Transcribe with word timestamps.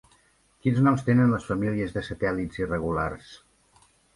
Quins 0.63 0.79
noms 0.87 1.03
tenen 1.09 1.35
les 1.35 1.45
famílies 1.51 1.93
de 1.99 2.05
satèl·lits 2.09 2.63
irregulars? 2.65 3.33